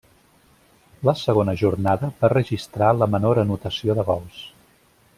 [1.09, 4.43] La segona jornada va registrar la menor anotació de gols.